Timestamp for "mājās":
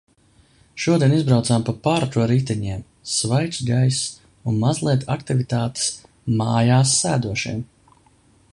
6.41-6.97